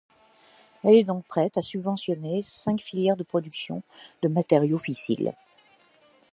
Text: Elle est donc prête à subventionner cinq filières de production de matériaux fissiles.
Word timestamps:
Elle 0.83 0.95
est 0.95 1.03
donc 1.03 1.25
prête 1.27 1.59
à 1.59 1.61
subventionner 1.61 2.41
cinq 2.41 2.81
filières 2.81 3.15
de 3.17 3.23
production 3.23 3.83
de 4.23 4.29
matériaux 4.29 4.79
fissiles. 4.79 5.33